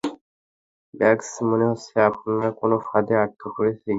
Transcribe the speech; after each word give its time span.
বাগস, 0.93 1.29
মনে 1.49 1.65
হচ্ছে 1.71 1.93
আমরা 2.07 2.49
কোনো 2.59 2.75
ফাঁদে 2.87 3.13
আটকা 3.23 3.47
পড়েছি! 3.55 3.87